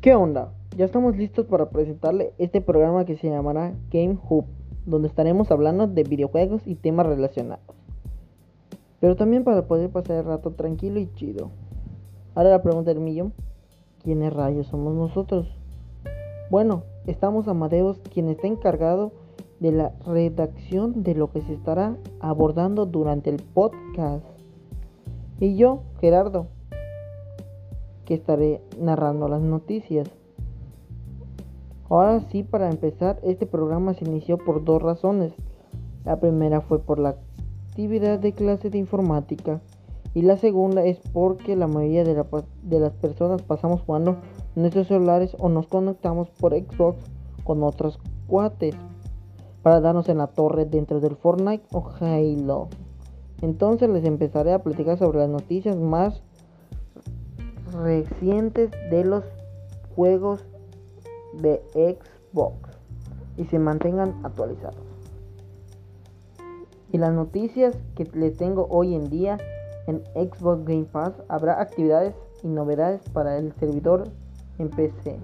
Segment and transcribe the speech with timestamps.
[0.00, 0.52] ¿Qué onda?
[0.76, 4.44] Ya estamos listos para presentarle este programa que se llamará Game Hub,
[4.86, 7.74] donde estaremos hablando de videojuegos y temas relacionados.
[9.00, 11.50] Pero también para poder pasar el rato tranquilo y chido.
[12.36, 13.32] Ahora la pregunta del millón,
[14.04, 15.48] ¿quiénes rayos somos nosotros?
[16.48, 19.10] Bueno, estamos Amadeus, quien está encargado
[19.58, 24.24] de la redacción de lo que se estará abordando durante el podcast.
[25.40, 26.46] Y yo, Gerardo,
[28.08, 30.08] que estaré narrando las noticias.
[31.90, 35.34] Ahora sí, para empezar, este programa se inició por dos razones.
[36.06, 37.16] La primera fue por la
[37.68, 39.60] actividad de clase de informática
[40.14, 44.16] y la segunda es porque la mayoría de, las personas pasamos jugando
[44.56, 46.96] nuestros celulares o nos conectamos por Xbox
[47.44, 48.74] con otros cuates
[49.62, 52.68] para darnos en la torre dentro del Fortnite o Halo.
[53.42, 56.22] Entonces les empezaré a platicar sobre las noticias más
[57.72, 59.24] recientes de los
[59.94, 60.44] juegos
[61.34, 62.70] de Xbox
[63.36, 64.76] y se mantengan actualizados.
[66.90, 69.38] Y las noticias que les tengo hoy en día
[69.86, 74.08] en Xbox Game Pass habrá actividades y novedades para el servidor
[74.58, 75.18] en PC.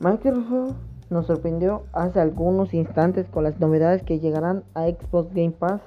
[0.00, 0.76] Microsoft
[1.10, 5.80] nos sorprendió hace algunos instantes con las novedades que llegarán a Xbox Game Pass.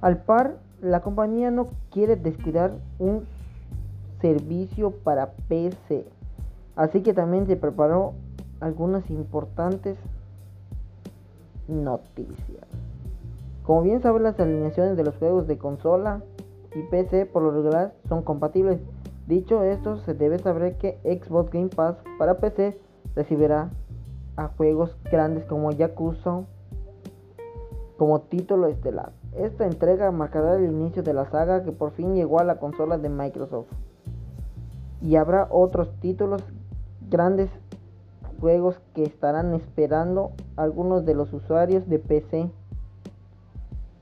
[0.00, 3.26] Al par, la compañía no quiere descuidar un
[4.20, 6.06] servicio para PC,
[6.76, 8.14] así que también se preparó
[8.60, 9.96] algunas importantes
[11.66, 12.66] noticias.
[13.64, 16.22] Como bien saben, las alineaciones de los juegos de consola
[16.74, 18.80] y PC por lo regular son compatibles.
[19.26, 22.78] Dicho esto, se debe saber que Xbox Game Pass para PC
[23.14, 23.70] recibirá
[24.36, 26.44] a juegos grandes como Yakuza
[27.98, 29.12] como título estelar.
[29.36, 32.98] Esta entrega marcará el inicio de la saga que por fin llegó a la consola
[32.98, 33.68] de Microsoft.
[35.00, 36.42] Y habrá otros títulos
[37.08, 37.50] grandes
[38.40, 42.50] juegos que estarán esperando algunos de los usuarios de PC.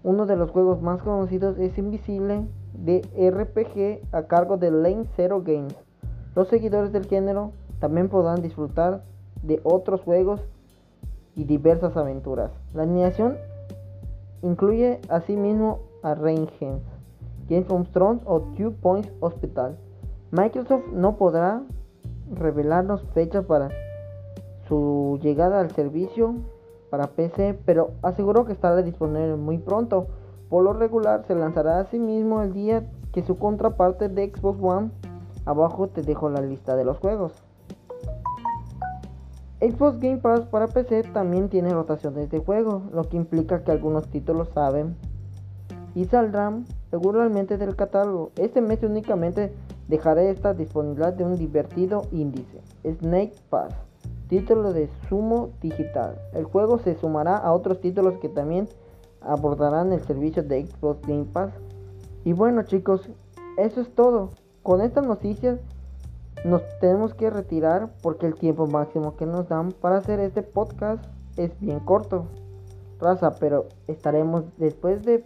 [0.02, 5.42] Uno de los juegos más conocidos es Invisible de RPG a cargo de Lane Zero
[5.42, 5.74] Games.
[6.34, 9.02] Los seguidores del género también podrán disfrutar
[9.42, 10.42] de otros juegos
[11.34, 12.50] y diversas aventuras.
[12.74, 13.36] La animación
[14.46, 16.80] Incluye asimismo a Reingens,
[17.48, 19.76] Game of Thrones o Two Points Hospital.
[20.30, 21.62] Microsoft no podrá
[22.32, 23.70] revelarnos fechas para
[24.68, 26.36] su llegada al servicio
[26.90, 30.06] para PC, pero aseguró que estará disponible muy pronto.
[30.48, 34.90] Por lo regular se lanzará asimismo el día que su contraparte de Xbox One.
[35.44, 37.45] Abajo te dejo la lista de los juegos.
[39.60, 44.06] Xbox Game Pass para PC también tiene rotaciones de juego, lo que implica que algunos
[44.08, 44.96] títulos saben
[45.94, 48.32] y saldrán regularmente del catálogo.
[48.36, 49.54] Este mes únicamente
[49.88, 53.72] dejaré esta disponibilidad de un divertido índice, Snake Pass,
[54.28, 56.20] título de Sumo Digital.
[56.34, 58.68] El juego se sumará a otros títulos que también
[59.22, 61.52] abordarán el servicio de Xbox Game Pass.
[62.24, 63.08] Y bueno chicos,
[63.56, 64.32] eso es todo.
[64.62, 65.60] Con estas noticias
[66.46, 71.04] nos tenemos que retirar porque el tiempo máximo que nos dan para hacer este podcast
[71.36, 72.26] es bien corto.
[73.00, 75.24] Raza, pero estaremos después de,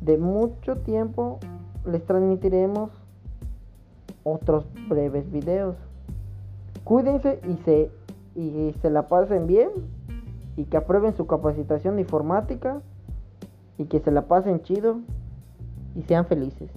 [0.00, 1.38] de mucho tiempo,
[1.86, 2.90] les transmitiremos
[4.24, 5.76] otros breves videos.
[6.82, 7.90] Cuídense y se,
[8.34, 9.70] y se la pasen bien
[10.56, 12.82] y que aprueben su capacitación de informática
[13.78, 14.98] y que se la pasen chido
[15.94, 16.70] y sean felices.